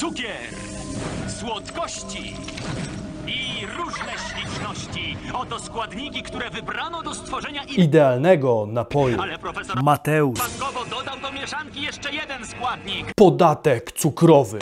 cukier, 0.00 0.54
słodkości 1.40 2.36
i 3.26 3.66
różne 3.78 4.12
śliczności. 4.28 5.16
Oto 5.34 5.58
składniki, 5.58 6.22
które 6.22 6.50
wybrano 6.50 7.02
do 7.02 7.14
stworzenia. 7.14 7.64
Idealnego 7.64 8.66
napoju. 8.68 9.22
Ale 9.22 9.38
profesor 9.38 9.82
Mateusz. 9.82 10.38
Bankowo 10.38 10.84
dodał 10.84 11.20
do 11.20 11.32
mieszanki 11.32 11.82
jeszcze 11.82 12.12
jeden 12.12 12.46
składnik. 12.46 13.12
Podatek 13.16 13.92
cukrowy. 13.92 14.58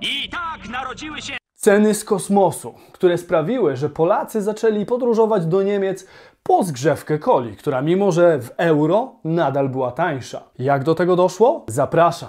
I 0.00 0.28
tak 0.28 0.68
narodziły 0.68 1.22
się 1.22 1.36
Ceny 1.54 1.94
z 1.94 2.04
kosmosu, 2.04 2.74
które 2.92 3.18
sprawiły, 3.18 3.76
że 3.76 3.88
Polacy 3.88 4.42
zaczęli 4.42 4.86
podróżować 4.86 5.46
do 5.46 5.62
Niemiec 5.62 6.06
po 6.48 6.64
zgrzewkę 6.64 7.18
coli, 7.18 7.56
która 7.56 7.82
mimo 7.82 8.12
że 8.12 8.38
w 8.38 8.50
euro 8.56 9.12
nadal 9.24 9.68
była 9.68 9.90
tańsza. 9.90 10.42
Jak 10.58 10.84
do 10.84 10.94
tego 10.94 11.16
doszło? 11.16 11.64
Zapraszam. 11.68 12.28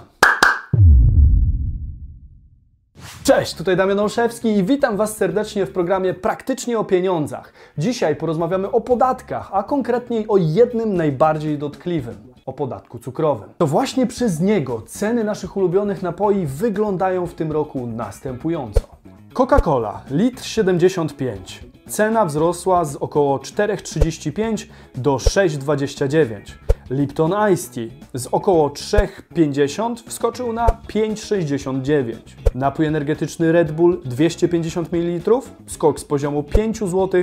Cześć, 3.24 3.54
tutaj 3.54 3.76
Damian 3.76 4.00
Olszewski 4.00 4.48
i 4.48 4.64
witam 4.64 4.96
Was 4.96 5.16
serdecznie 5.16 5.66
w 5.66 5.72
programie 5.72 6.14
Praktycznie 6.14 6.78
o 6.78 6.84
pieniądzach. 6.84 7.52
Dzisiaj 7.78 8.16
porozmawiamy 8.16 8.70
o 8.70 8.80
podatkach, 8.80 9.50
a 9.52 9.62
konkretniej 9.62 10.28
o 10.28 10.36
jednym 10.36 10.94
najbardziej 10.94 11.58
dotkliwym 11.58 12.32
o 12.46 12.52
podatku 12.52 12.98
cukrowym. 12.98 13.48
To 13.58 13.66
właśnie 13.66 14.06
przez 14.06 14.40
niego 14.40 14.82
ceny 14.86 15.24
naszych 15.24 15.56
ulubionych 15.56 16.02
napoi 16.02 16.46
wyglądają 16.46 17.26
w 17.26 17.34
tym 17.34 17.52
roku 17.52 17.86
następująco. 17.86 18.80
Coca-Cola, 19.34 20.00
litr 20.10 20.44
75. 20.44 21.75
Cena 21.88 22.24
wzrosła 22.24 22.84
z 22.84 22.96
około 22.96 23.38
4,35 23.38 24.66
do 24.94 25.16
6,29. 25.16 26.65
Lipton 26.90 27.34
Ice 27.52 27.74
Tea 27.74 27.88
z 28.14 28.26
około 28.26 28.68
3,50 28.68 29.96
wskoczył 30.06 30.52
na 30.52 30.66
5,69. 30.66 32.14
Napój 32.54 32.86
energetyczny 32.86 33.52
Red 33.52 33.72
Bull 33.72 34.00
250 34.04 34.92
ml 34.92 35.30
skok 35.66 36.00
z 36.00 36.04
poziomu 36.04 36.42
5 36.42 36.78
zł 36.78 37.22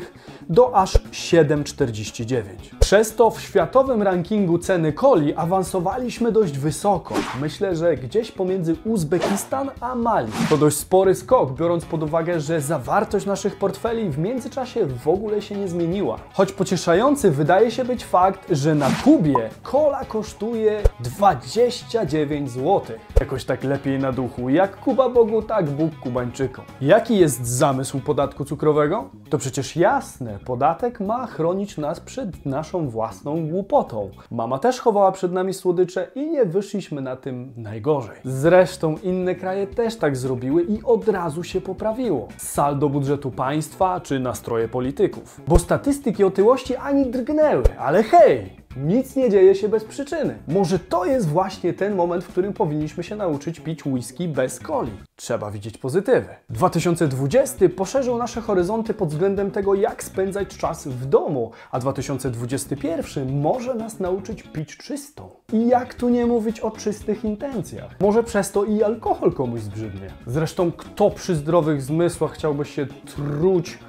do 0.50 0.76
aż 0.76 0.94
7,49. 0.94 2.42
Przez 2.80 3.16
to 3.16 3.30
w 3.32 3.42
światowym 3.42 4.02
rankingu 4.02 4.58
ceny 4.58 4.94
coli 4.94 5.36
awansowaliśmy 5.36 6.32
dość 6.32 6.58
wysoko. 6.58 7.16
Myślę, 7.42 7.76
że 7.76 7.98
gdzieś 7.98 8.32
pomiędzy 8.32 8.76
Uzbekistan 8.86 9.72
a 9.82 9.96
Mali. 9.96 10.32
To 10.50 10.58
dość 10.58 10.78
spory 10.78 11.16
skok, 11.16 11.54
biorąc 11.54 11.86
pod 11.86 12.04
uwagę, 12.04 12.40
że 12.40 12.62
zawartość 12.62 13.26
naszych 13.26 13.56
portfeli 13.56 14.10
w 14.10 14.18
międzyczasie 14.18 14.86
w 14.86 15.08
ogóle 15.08 15.42
się 15.42 15.56
nie 15.56 15.68
zmieniła. 15.68 16.20
Choć 16.34 16.52
pocieszający 16.52 17.32
wydaje 17.32 17.72
się 17.72 17.86
być 17.86 18.06
fakt, 18.06 18.48
że 18.52 18.76
na 18.76 18.90
Kubie 19.04 19.50
kola 19.64 20.06
kosztuje 20.06 20.82
29 21.00 22.50
zł. 22.50 22.82
Jakoś 23.20 23.46
tak 23.46 23.64
lepiej 23.64 24.00
na 24.00 24.12
duchu. 24.12 24.50
Jak 24.50 24.80
Kuba 24.80 25.10
Bogu, 25.10 25.42
tak 25.42 25.70
Bóg 25.70 26.00
Kubańczykom. 26.00 26.66
Jaki 26.82 27.18
jest 27.18 27.48
zamysł 27.48 28.00
podatku 28.00 28.46
cukrowego? 28.46 29.10
To 29.30 29.38
przecież 29.38 29.76
jasne, 29.76 30.40
podatek 30.46 31.00
ma 31.00 31.28
chronić 31.28 31.78
nas 31.78 32.00
przed 32.00 32.46
naszą 32.46 32.90
własną 32.90 33.48
głupotą. 33.48 34.10
Mama 34.32 34.60
też 34.60 34.80
chowała 34.80 35.12
przed 35.12 35.32
nami 35.32 35.54
słodycze 35.54 36.08
i 36.16 36.32
nie 36.32 36.46
wyszliśmy 36.46 37.02
na 37.02 37.16
tym 37.16 37.54
najgorzej. 37.58 38.18
Zresztą 38.24 38.96
inne 39.04 39.36
kraje 39.36 39.68
też 39.68 39.96
tak 39.96 40.18
zrobiły 40.18 40.64
i 40.64 40.84
od 40.84 41.08
razu 41.08 41.44
się 41.44 41.62
poprawiło. 41.62 42.28
Saldo 42.38 42.90
budżetu 42.90 43.32
państwa 43.32 44.02
czy 44.02 44.20
nastroje 44.20 44.68
polityków. 44.68 45.42
Bo 45.48 45.60
statystyki 45.60 46.24
otyłości 46.24 46.76
ani 46.76 47.06
drgnęły, 47.06 47.64
ale 47.80 48.04
hej! 48.04 48.63
Nic 48.78 49.16
nie 49.16 49.30
dzieje 49.30 49.56
się 49.56 49.70
bez 49.70 49.84
przyczyny. 49.84 50.38
Może 50.48 50.80
to 50.80 51.06
jest 51.06 51.28
właśnie 51.28 51.74
ten 51.74 51.96
moment, 51.96 52.24
w 52.24 52.28
którym 52.28 52.54
powinniśmy 52.54 53.04
się 53.04 53.16
nauczyć 53.16 53.60
pić 53.60 53.86
whisky 53.86 54.28
bez 54.28 54.60
coli. 54.60 54.92
Trzeba 55.16 55.52
widzieć 55.52 55.78
pozytywy. 55.78 56.28
2020 56.50 57.70
poszerzył 57.70 58.18
nasze 58.18 58.42
horyzonty 58.42 58.94
pod 58.94 59.10
względem 59.10 59.52
tego, 59.52 59.76
jak 59.76 60.04
spędzać 60.04 60.58
czas 60.58 60.88
w 60.88 61.06
domu, 61.06 61.52
a 61.72 61.80
2021 61.80 63.42
może 63.42 63.76
nas 63.76 64.00
nauczyć 64.00 64.44
pić 64.44 64.78
czystą. 64.78 65.30
I 65.54 65.68
jak 65.68 65.94
tu 65.94 66.10
nie 66.10 66.26
mówić 66.26 66.60
o 66.60 66.72
czystych 66.72 67.24
intencjach? 67.24 68.00
Może 68.00 68.24
przez 68.24 68.52
to 68.52 68.66
i 68.66 68.84
alkohol 68.84 69.34
komuś 69.34 69.62
zbrzydnie. 69.62 70.08
Zresztą 70.28 70.72
kto 70.72 71.10
przy 71.10 71.36
zdrowych 71.36 71.82
zmysłach 71.82 72.32
chciałby 72.32 72.66
się 72.66 72.86
truć 72.86 73.80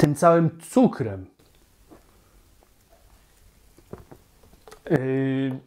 tym 0.00 0.14
całym 0.14 0.50
cukrem? 0.70 1.26
Yy, 4.90 5.58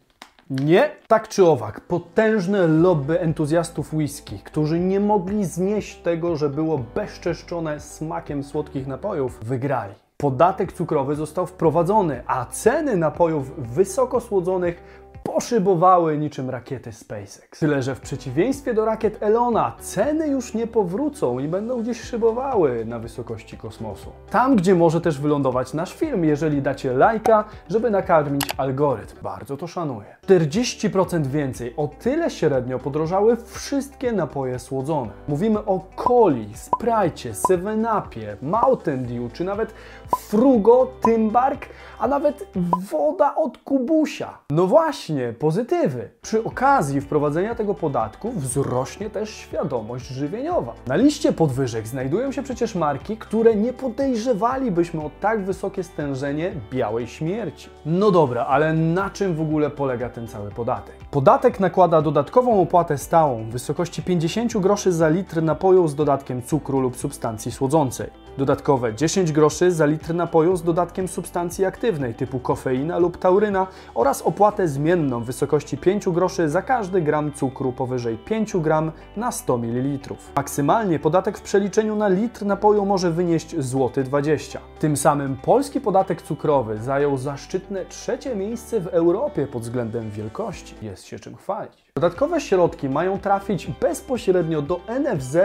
nie, 0.50 0.90
tak 1.08 1.28
czy 1.28 1.46
owak, 1.46 1.80
potężne 1.80 2.66
lobby 2.66 3.20
entuzjastów 3.20 3.94
whisky, 3.94 4.38
którzy 4.44 4.80
nie 4.80 5.00
mogli 5.00 5.44
znieść 5.44 5.96
tego, 5.96 6.36
że 6.36 6.50
było 6.50 6.78
bezczeszczone 6.94 7.80
smakiem 7.80 8.42
słodkich 8.42 8.86
napojów, 8.86 9.44
wygrali. 9.44 9.94
Podatek 10.16 10.72
cukrowy 10.72 11.14
został 11.14 11.46
wprowadzony, 11.46 12.22
a 12.26 12.46
ceny 12.46 12.96
napojów 12.96 13.74
wysoko 13.74 14.20
słodzonych 14.20 15.03
poszybowały 15.24 16.18
niczym 16.18 16.50
rakiety 16.50 16.92
SpaceX. 16.92 17.60
Tyle, 17.60 17.82
że 17.82 17.94
w 17.94 18.00
przeciwieństwie 18.00 18.74
do 18.74 18.84
rakiet 18.84 19.22
Elona, 19.22 19.72
ceny 19.80 20.28
już 20.28 20.54
nie 20.54 20.66
powrócą 20.66 21.38
i 21.38 21.48
będą 21.48 21.82
gdzieś 21.82 22.00
szybowały 22.00 22.84
na 22.84 22.98
wysokości 22.98 23.56
kosmosu. 23.56 24.12
Tam, 24.30 24.56
gdzie 24.56 24.74
może 24.74 25.00
też 25.00 25.20
wylądować 25.20 25.74
nasz 25.74 25.94
film, 25.94 26.24
jeżeli 26.24 26.62
dacie 26.62 26.92
lajka, 26.92 27.44
żeby 27.68 27.90
nakarmić 27.90 28.46
algorytm. 28.56 29.16
Bardzo 29.22 29.56
to 29.56 29.66
szanuję. 29.66 30.16
40% 30.26 31.26
więcej, 31.26 31.74
o 31.76 31.88
tyle 31.88 32.30
średnio 32.30 32.78
podrożały 32.78 33.36
wszystkie 33.46 34.12
napoje 34.12 34.58
słodzone. 34.58 35.10
Mówimy 35.28 35.58
o 35.58 35.80
coli, 35.96 36.48
Sprite, 36.54 37.30
7-Upie, 37.48 38.36
Mountain 38.42 39.04
Dew, 39.04 39.32
czy 39.32 39.44
nawet 39.44 39.74
Frugo, 40.16 40.90
Tymbark, 41.02 41.66
a 41.98 42.08
nawet 42.08 42.46
woda 42.90 43.34
od 43.34 43.58
Kubusia. 43.58 44.38
No 44.50 44.66
właśnie, 44.66 45.13
pozytywy. 45.38 46.10
Przy 46.22 46.44
okazji 46.44 47.00
wprowadzenia 47.00 47.54
tego 47.54 47.74
podatku 47.74 48.32
wzrośnie 48.32 49.10
też 49.10 49.30
świadomość 49.30 50.06
żywieniowa. 50.06 50.74
Na 50.86 50.96
liście 50.96 51.32
podwyżek 51.32 51.88
znajdują 51.88 52.32
się 52.32 52.42
przecież 52.42 52.74
marki, 52.74 53.16
które 53.16 53.56
nie 53.56 53.72
podejrzewalibyśmy 53.72 55.02
o 55.02 55.10
tak 55.20 55.44
wysokie 55.44 55.82
stężenie 55.82 56.52
białej 56.72 57.06
śmierci. 57.06 57.68
No 57.86 58.10
dobra, 58.10 58.46
ale 58.46 58.72
na 58.72 59.10
czym 59.10 59.34
w 59.34 59.40
ogóle 59.40 59.70
polega 59.70 60.08
ten 60.08 60.28
cały 60.28 60.50
podatek? 60.50 60.94
Podatek 61.10 61.60
nakłada 61.60 62.02
dodatkową 62.02 62.62
opłatę 62.62 62.98
stałą 62.98 63.44
w 63.44 63.50
wysokości 63.50 64.02
50 64.02 64.58
groszy 64.58 64.92
za 64.92 65.08
litr 65.08 65.42
napoju 65.42 65.88
z 65.88 65.94
dodatkiem 65.94 66.42
cukru 66.42 66.80
lub 66.80 66.96
substancji 66.96 67.52
słodzącej. 67.52 68.23
Dodatkowe 68.38 68.94
10 68.94 69.32
groszy 69.32 69.72
za 69.72 69.86
litr 69.86 70.14
napoju 70.14 70.56
z 70.56 70.62
dodatkiem 70.62 71.08
substancji 71.08 71.64
aktywnej 71.64 72.14
typu 72.14 72.38
kofeina 72.38 72.98
lub 72.98 73.18
tauryna 73.18 73.66
oraz 73.94 74.22
opłatę 74.22 74.68
zmienną 74.68 75.20
w 75.20 75.26
wysokości 75.26 75.78
5 75.78 76.08
groszy 76.08 76.48
za 76.48 76.62
każdy 76.62 77.02
gram 77.02 77.32
cukru 77.32 77.72
powyżej 77.72 78.18
5 78.18 78.56
gram 78.56 78.92
na 79.16 79.32
100 79.32 79.58
ml. 79.58 79.98
Maksymalnie 80.36 80.98
podatek 80.98 81.38
w 81.38 81.42
przeliczeniu 81.42 81.96
na 81.96 82.08
litr 82.08 82.46
napoju 82.46 82.86
może 82.86 83.10
wynieść 83.10 83.60
złoty 83.60 84.02
20. 84.02 84.60
Tym 84.78 84.96
samym 84.96 85.36
polski 85.36 85.80
podatek 85.80 86.22
cukrowy 86.22 86.78
zajął 86.78 87.18
zaszczytne 87.18 87.84
trzecie 87.84 88.36
miejsce 88.36 88.80
w 88.80 88.86
Europie 88.86 89.46
pod 89.46 89.62
względem 89.62 90.10
wielkości. 90.10 90.74
Jest 90.82 91.04
się 91.04 91.18
czym 91.18 91.36
chwalić. 91.36 91.83
Dodatkowe 91.98 92.40
środki 92.40 92.88
mają 92.88 93.18
trafić 93.18 93.66
bezpośrednio 93.66 94.62
do 94.62 94.80
NFZ 95.00 95.36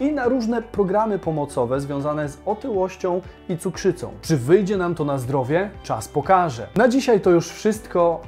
i 0.00 0.12
na 0.12 0.28
różne 0.28 0.62
programy 0.62 1.18
pomocowe 1.18 1.80
związane 1.80 2.28
z 2.28 2.38
otyłością 2.46 3.20
i 3.48 3.58
cukrzycą. 3.58 4.12
Czy 4.22 4.36
wyjdzie 4.36 4.76
nam 4.76 4.94
to 4.94 5.04
na 5.04 5.18
zdrowie? 5.18 5.70
Czas 5.82 6.08
pokaże. 6.08 6.68
Na 6.76 6.88
dzisiaj 6.88 7.20
to 7.20 7.30
już 7.30 7.48
wszystko. 7.48 8.20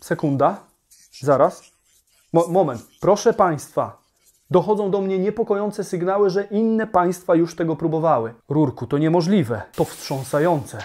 Sekunda. 0.00 0.60
Zaraz. 1.20 1.62
Mo 2.32 2.46
moment. 2.48 2.82
Proszę 3.00 3.32
Państwa. 3.32 3.98
Dochodzą 4.50 4.90
do 4.90 5.00
mnie 5.00 5.18
niepokojące 5.18 5.84
sygnały, 5.84 6.30
że 6.30 6.44
inne 6.44 6.86
państwa 6.86 7.34
już 7.34 7.56
tego 7.56 7.76
próbowały. 7.76 8.34
Rurku, 8.48 8.86
to 8.86 8.98
niemożliwe. 8.98 9.62
To 9.76 9.84
wstrząsające. 9.84 10.78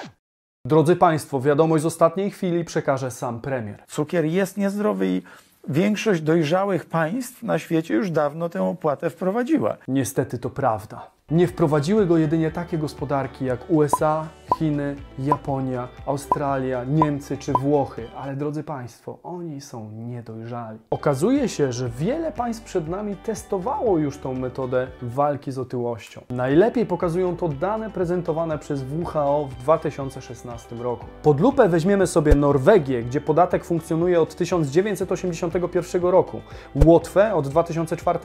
Drodzy 0.66 0.96
Państwo, 0.96 1.42
wiadomość 1.42 1.84
z 1.84 1.86
ostatniej 1.86 2.32
chwili 2.32 2.66
przekaże 2.66 3.12
sam 3.12 3.42
premier. 3.42 3.84
Cukier 3.88 4.26
jest 4.26 4.58
niezdrowy 4.58 5.08
i 5.08 5.22
większość 5.68 6.22
dojrzałych 6.22 6.86
państw 6.86 7.44
na 7.44 7.60
świecie 7.60 7.94
już 7.94 8.12
dawno 8.12 8.50
tę 8.50 8.64
opłatę 8.64 9.10
wprowadziła. 9.10 9.78
Niestety 9.88 10.38
to 10.38 10.50
prawda. 10.50 11.12
Nie 11.32 11.48
wprowadziły 11.48 12.06
go 12.06 12.18
jedynie 12.18 12.52
takie 12.52 12.78
gospodarki 12.78 13.46
jak 13.46 13.60
USA, 13.70 14.28
Chiny, 14.58 14.96
Japonia, 15.20 15.88
Australia, 16.06 16.84
Niemcy 16.84 17.38
czy 17.38 17.54
Włochy, 17.54 18.08
ale 18.18 18.36
drodzy 18.36 18.64
Państwo, 18.64 19.18
oni 19.24 19.62
są 19.62 19.90
niedojrzali. 19.92 20.80
Okazuje 20.90 21.50
się, 21.50 21.72
że 21.72 21.90
wiele 21.90 22.32
państw 22.32 22.64
przed 22.64 22.88
nami 22.88 23.16
testowało 23.16 23.98
już 23.98 24.18
tą 24.18 24.34
metodę 24.34 24.88
walki 25.02 25.52
z 25.52 25.58
otyłością. 25.58 26.22
Najlepiej 26.30 26.86
pokazują 26.86 27.38
to 27.38 27.48
dane 27.48 27.90
prezentowane 27.90 28.58
przez 28.58 28.82
WHO 28.82 29.48
w 29.52 29.56
2016 29.64 30.76
roku. 30.76 31.06
Pod 31.24 31.40
lupę 31.40 31.70
weźmiemy 31.70 32.08
sobie 32.08 32.36
Norwegię, 32.36 33.04
gdzie 33.04 33.22
podatek 33.22 33.66
funkcjonuje 33.66 34.22
od 34.22 34.36
1981 34.36 36.02
roku, 36.04 36.42
Łotwę 36.86 37.36
od 37.36 37.48
2004, 37.48 38.20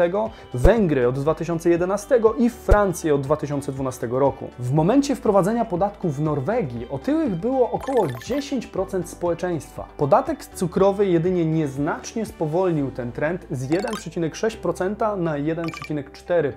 Węgry 0.54 1.08
od 1.08 1.18
2011 1.18 2.20
i 2.38 2.50
Francję 2.50 3.14
od 3.14 3.20
2012 3.20 4.08
roku. 4.10 4.48
W 4.58 4.72
momencie 4.72 5.16
wprowadzenia 5.16 5.64
podatku 5.64 6.08
w 6.16 6.20
Norwegii 6.20 6.86
otyłych 6.90 7.34
było 7.34 7.70
około 7.70 8.06
10% 8.06 9.06
społeczeństwa. 9.06 9.88
Podatek 9.96 10.44
cukrowy 10.44 11.06
jedynie 11.06 11.44
nieznacznie 11.44 12.26
spowolnił 12.26 12.90
ten 12.90 13.12
trend 13.12 13.46
z 13.50 13.68
1,6% 13.68 15.18
na 15.18 15.32
1,4%. 15.32 16.52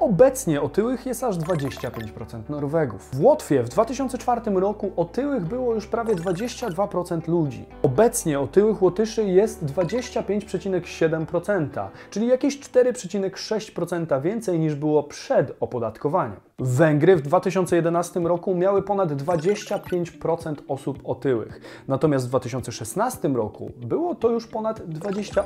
Obecnie 0.00 0.62
otyłych 0.62 1.06
jest 1.06 1.24
aż 1.24 1.38
25% 1.38 2.40
Norwegów. 2.48 3.08
W 3.12 3.24
Łotwie 3.24 3.62
w 3.62 3.68
2004 3.68 4.40
roku 4.54 4.92
otyłych 4.96 5.44
było 5.44 5.74
już 5.74 5.86
prawie 5.86 6.14
22% 6.14 7.28
ludzi. 7.28 7.64
Obecnie 7.82 8.40
otyłych 8.40 8.82
Łotyszy 8.82 9.24
jest 9.24 9.64
25,7%, 9.64 11.88
czyli 12.10 12.26
jakieś 12.26 12.60
4,6% 12.60 14.22
więcej 14.22 14.58
niż 14.58 14.74
było 14.74 15.02
przed 15.02 15.56
opodatkowaniem. 15.60 16.36
Węgry 16.58 17.16
w 17.16 17.22
2011 17.22 18.20
roku 18.20 18.54
miały 18.54 18.82
ponad 18.82 18.99
25% 19.06 20.54
osób 20.68 20.98
otyłych, 21.04 21.60
natomiast 21.88 22.26
w 22.26 22.28
2016 22.28 23.28
roku 23.28 23.70
było 23.76 24.14
to 24.14 24.30
już 24.30 24.46
ponad 24.46 24.80
28%. 24.80 25.42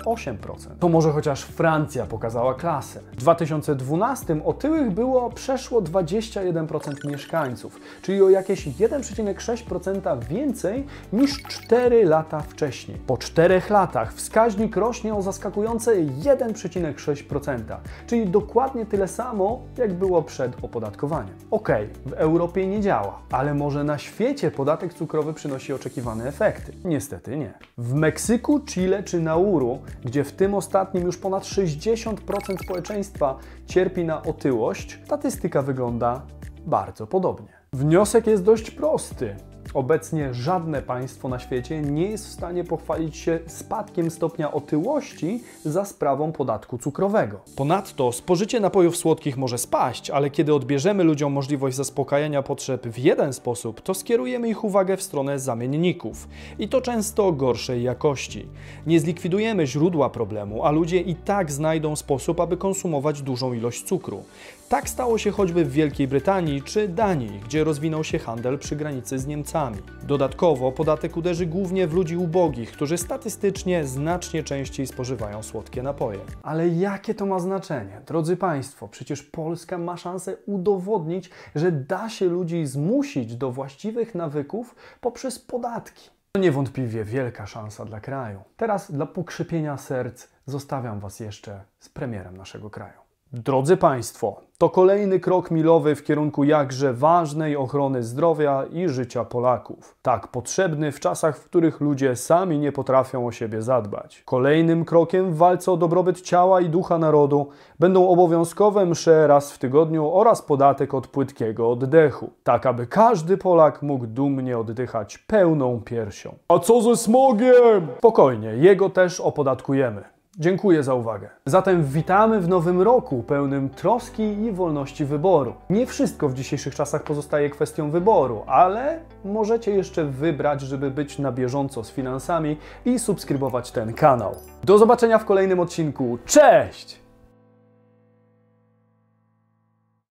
To 0.80 0.88
może 0.88 1.12
chociaż 1.12 1.42
Francja 1.44 2.06
pokazała 2.06 2.54
klasę. 2.54 3.00
W 3.12 3.16
2012 3.16 4.44
otyłych 4.44 4.90
było 4.90 5.30
przeszło 5.30 5.82
21% 5.82 7.08
mieszkańców, 7.10 7.80
czyli 8.02 8.22
o 8.22 8.30
jakieś 8.30 8.68
1,6% 8.68 10.24
więcej 10.24 10.86
niż 11.12 11.42
4 11.42 12.04
lata 12.04 12.40
wcześniej. 12.40 12.98
Po 13.06 13.16
4 13.16 13.62
latach 13.70 14.14
wskaźnik 14.14 14.76
rośnie 14.76 15.14
o 15.14 15.22
zaskakujące 15.22 15.96
1,6%, 15.96 17.76
czyli 18.06 18.26
dokładnie 18.26 18.86
tyle 18.86 19.08
samo, 19.08 19.60
jak 19.76 19.94
było 19.94 20.22
przed 20.22 20.64
opodatkowaniem. 20.64 21.34
Okej, 21.50 21.88
w 22.06 22.12
Europie 22.12 22.66
nie 22.66 22.80
działa, 22.80 23.18
ale 23.30 23.43
może 23.54 23.84
na 23.84 23.98
świecie 23.98 24.50
podatek 24.50 24.94
cukrowy 24.94 25.34
przynosi 25.34 25.72
oczekiwane 25.72 26.28
efekty? 26.28 26.72
Niestety 26.84 27.36
nie. 27.36 27.54
W 27.78 27.94
Meksyku, 27.94 28.60
Chile 28.60 29.02
czy 29.02 29.20
Nauru, 29.20 29.78
gdzie 30.04 30.24
w 30.24 30.32
tym 30.32 30.54
ostatnim 30.54 31.04
już 31.04 31.16
ponad 31.16 31.42
60% 31.42 32.16
społeczeństwa 32.64 33.38
cierpi 33.66 34.04
na 34.04 34.22
otyłość, 34.22 35.00
statystyka 35.04 35.62
wygląda 35.62 36.22
bardzo 36.66 37.06
podobnie. 37.06 37.48
Wniosek 37.72 38.26
jest 38.26 38.42
dość 38.42 38.70
prosty. 38.70 39.36
Obecnie 39.74 40.34
żadne 40.34 40.82
państwo 40.82 41.28
na 41.28 41.38
świecie 41.38 41.80
nie 41.80 42.10
jest 42.10 42.26
w 42.26 42.32
stanie 42.32 42.64
pochwalić 42.64 43.16
się 43.16 43.38
spadkiem 43.46 44.10
stopnia 44.10 44.52
otyłości 44.52 45.42
za 45.64 45.84
sprawą 45.84 46.32
podatku 46.32 46.78
cukrowego. 46.78 47.40
Ponadto 47.56 48.12
spożycie 48.12 48.60
napojów 48.60 48.96
słodkich 48.96 49.36
może 49.36 49.58
spaść, 49.58 50.10
ale 50.10 50.30
kiedy 50.30 50.54
odbierzemy 50.54 51.04
ludziom 51.04 51.32
możliwość 51.32 51.76
zaspokajania 51.76 52.42
potrzeb 52.42 52.86
w 52.86 52.98
jeden 52.98 53.32
sposób, 53.32 53.80
to 53.80 53.94
skierujemy 53.94 54.48
ich 54.48 54.64
uwagę 54.64 54.96
w 54.96 55.02
stronę 55.02 55.38
zamienników 55.38 56.28
i 56.58 56.68
to 56.68 56.80
często 56.80 57.32
gorszej 57.32 57.82
jakości. 57.82 58.48
Nie 58.86 59.00
zlikwidujemy 59.00 59.66
źródła 59.66 60.10
problemu, 60.10 60.64
a 60.64 60.70
ludzie 60.70 61.00
i 61.00 61.14
tak 61.14 61.52
znajdą 61.52 61.96
sposób, 61.96 62.40
aby 62.40 62.56
konsumować 62.56 63.22
dużą 63.22 63.52
ilość 63.52 63.84
cukru. 63.84 64.22
Tak 64.68 64.88
stało 64.88 65.18
się 65.18 65.30
choćby 65.30 65.64
w 65.64 65.72
Wielkiej 65.72 66.08
Brytanii 66.08 66.62
czy 66.62 66.88
Danii, 66.88 67.40
gdzie 67.44 67.64
rozwinął 67.64 68.04
się 68.04 68.18
handel 68.18 68.58
przy 68.58 68.76
granicy 68.76 69.18
z 69.18 69.26
Niemcami. 69.26 69.53
Dodatkowo 70.02 70.72
podatek 70.72 71.16
uderzy 71.16 71.46
głównie 71.46 71.86
w 71.86 71.92
ludzi 71.92 72.16
ubogich, 72.16 72.72
którzy 72.72 72.98
statystycznie 72.98 73.84
znacznie 73.84 74.44
częściej 74.44 74.86
spożywają 74.86 75.42
słodkie 75.42 75.82
napoje. 75.82 76.18
Ale 76.42 76.68
jakie 76.68 77.14
to 77.14 77.26
ma 77.26 77.38
znaczenie? 77.38 78.00
Drodzy 78.06 78.36
Państwo, 78.36 78.88
przecież 78.88 79.22
Polska 79.22 79.78
ma 79.78 79.96
szansę 79.96 80.36
udowodnić, 80.46 81.30
że 81.54 81.72
da 81.72 82.08
się 82.08 82.26
ludzi 82.26 82.66
zmusić 82.66 83.36
do 83.36 83.52
właściwych 83.52 84.14
nawyków 84.14 84.74
poprzez 85.00 85.38
podatki. 85.38 86.10
To 86.32 86.40
niewątpliwie 86.40 87.04
wielka 87.04 87.46
szansa 87.46 87.84
dla 87.84 88.00
kraju. 88.00 88.40
Teraz 88.56 88.92
dla 88.92 89.06
pokrzepienia 89.06 89.78
serc 89.78 90.28
zostawiam 90.46 91.00
Was 91.00 91.20
jeszcze 91.20 91.64
z 91.80 91.88
premierem 91.88 92.36
naszego 92.36 92.70
kraju. 92.70 93.03
Drodzy 93.36 93.76
Państwo, 93.76 94.40
to 94.58 94.70
kolejny 94.70 95.20
krok 95.20 95.50
milowy 95.50 95.94
w 95.94 96.04
kierunku 96.04 96.44
jakże 96.44 96.92
ważnej 96.92 97.56
ochrony 97.56 98.02
zdrowia 98.02 98.64
i 98.72 98.88
życia 98.88 99.24
Polaków. 99.24 99.96
Tak 100.02 100.28
potrzebny 100.28 100.92
w 100.92 101.00
czasach, 101.00 101.38
w 101.38 101.44
których 101.44 101.80
ludzie 101.80 102.16
sami 102.16 102.58
nie 102.58 102.72
potrafią 102.72 103.26
o 103.26 103.32
siebie 103.32 103.62
zadbać. 103.62 104.22
Kolejnym 104.26 104.84
krokiem 104.84 105.30
w 105.32 105.36
walce 105.36 105.72
o 105.72 105.76
dobrobyt 105.76 106.20
ciała 106.20 106.60
i 106.60 106.68
ducha 106.68 106.98
narodu 106.98 107.48
będą 107.78 108.08
obowiązkowe 108.08 108.86
msze 108.86 109.26
raz 109.26 109.52
w 109.52 109.58
tygodniu 109.58 110.10
oraz 110.12 110.42
podatek 110.42 110.94
od 110.94 111.06
płytkiego 111.06 111.70
oddechu. 111.70 112.30
Tak, 112.44 112.66
aby 112.66 112.86
każdy 112.86 113.36
Polak 113.36 113.82
mógł 113.82 114.06
dumnie 114.06 114.58
oddychać 114.58 115.18
pełną 115.18 115.80
piersią. 115.80 116.34
A 116.48 116.58
co 116.58 116.82
ze 116.82 116.96
smogiem? 116.96 117.88
Spokojnie, 117.98 118.48
jego 118.48 118.90
też 118.90 119.20
opodatkujemy. 119.20 120.13
Dziękuję 120.38 120.82
za 120.82 120.94
uwagę. 120.94 121.30
Zatem 121.46 121.84
witamy 121.84 122.40
w 122.40 122.48
nowym 122.48 122.80
roku 122.80 123.22
pełnym 123.22 123.70
troski 123.70 124.22
i 124.22 124.52
wolności 124.52 125.04
wyboru. 125.04 125.54
Nie 125.70 125.86
wszystko 125.86 126.28
w 126.28 126.34
dzisiejszych 126.34 126.74
czasach 126.74 127.02
pozostaje 127.02 127.50
kwestią 127.50 127.90
wyboru, 127.90 128.42
ale 128.46 129.00
możecie 129.24 129.70
jeszcze 129.70 130.04
wybrać, 130.04 130.60
żeby 130.60 130.90
być 130.90 131.18
na 131.18 131.32
bieżąco 131.32 131.84
z 131.84 131.90
finansami 131.90 132.56
i 132.84 132.98
subskrybować 132.98 133.70
ten 133.70 133.92
kanał. 133.92 134.34
Do 134.64 134.78
zobaczenia 134.78 135.18
w 135.18 135.24
kolejnym 135.24 135.60
odcinku. 135.60 136.18
Cześć! 136.26 137.03